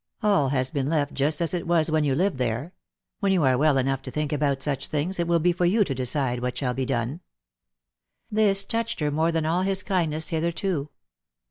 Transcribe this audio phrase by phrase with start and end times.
[0.23, 2.73] All has been leftijust as it was when you lived there.
[3.19, 5.83] When you are well enough to think about such things, it will be for you
[5.83, 7.21] to decide what shall be done."
[8.31, 10.89] This touched her more than all his kindness hitherto.